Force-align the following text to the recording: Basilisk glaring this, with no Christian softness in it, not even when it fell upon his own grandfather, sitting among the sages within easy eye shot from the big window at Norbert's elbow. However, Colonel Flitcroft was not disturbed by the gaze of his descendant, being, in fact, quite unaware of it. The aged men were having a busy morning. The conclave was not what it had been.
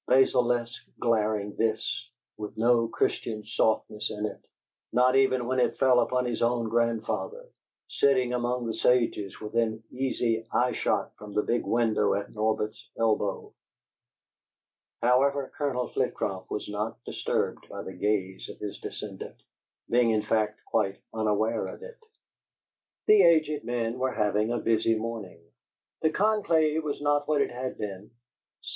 Basilisk 0.07 0.81
glaring 0.99 1.55
this, 1.57 2.09
with 2.35 2.57
no 2.57 2.87
Christian 2.87 3.45
softness 3.45 4.09
in 4.09 4.25
it, 4.25 4.43
not 4.91 5.15
even 5.15 5.45
when 5.45 5.59
it 5.59 5.77
fell 5.77 5.99
upon 5.99 6.25
his 6.25 6.41
own 6.41 6.69
grandfather, 6.69 7.45
sitting 7.87 8.33
among 8.33 8.65
the 8.65 8.73
sages 8.73 9.39
within 9.39 9.83
easy 9.91 10.47
eye 10.51 10.71
shot 10.71 11.15
from 11.17 11.35
the 11.35 11.43
big 11.43 11.67
window 11.67 12.15
at 12.15 12.33
Norbert's 12.33 12.89
elbow. 12.97 13.53
However, 15.03 15.51
Colonel 15.55 15.89
Flitcroft 15.89 16.49
was 16.49 16.67
not 16.67 16.97
disturbed 17.03 17.69
by 17.69 17.83
the 17.83 17.93
gaze 17.93 18.49
of 18.49 18.57
his 18.57 18.79
descendant, 18.79 19.35
being, 19.87 20.09
in 20.09 20.23
fact, 20.23 20.65
quite 20.65 20.99
unaware 21.13 21.67
of 21.67 21.83
it. 21.83 21.99
The 23.05 23.21
aged 23.21 23.63
men 23.65 23.99
were 23.99 24.13
having 24.13 24.51
a 24.51 24.57
busy 24.57 24.95
morning. 24.95 25.41
The 26.01 26.09
conclave 26.09 26.83
was 26.83 26.99
not 27.03 27.27
what 27.27 27.41
it 27.41 27.51
had 27.51 27.77
been. 27.77 28.09